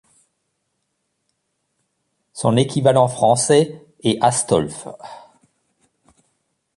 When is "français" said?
3.07-3.85